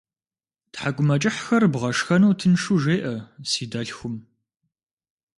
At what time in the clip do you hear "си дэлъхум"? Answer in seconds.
3.49-4.15